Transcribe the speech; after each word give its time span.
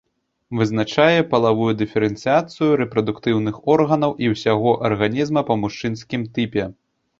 Вызначае 0.59 1.19
палавую 1.33 1.73
дыферэнцыяцыю 1.81 2.71
рэпрадуктыўных 2.81 3.55
органаў 3.75 4.17
і 4.25 4.33
ўсяго 4.33 4.75
арганізма 4.91 5.47
па 5.53 5.61
мужчынскім 5.63 6.21
тыпе. 6.39 6.69